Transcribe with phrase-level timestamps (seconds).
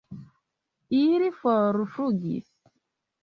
[0.99, 2.47] Ili forflugis.